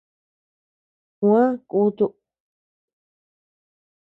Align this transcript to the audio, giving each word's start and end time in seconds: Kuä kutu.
Kuä 1.17 1.43
kutu. 1.69 2.05